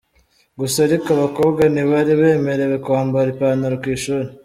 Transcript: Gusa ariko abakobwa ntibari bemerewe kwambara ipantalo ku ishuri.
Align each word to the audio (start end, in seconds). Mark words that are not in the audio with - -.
Gusa 0.59 0.77
ariko 0.87 1.07
abakobwa 1.17 1.61
ntibari 1.73 2.13
bemerewe 2.21 2.75
kwambara 2.85 3.27
ipantalo 3.33 3.75
ku 3.81 3.87
ishuri. 3.97 4.27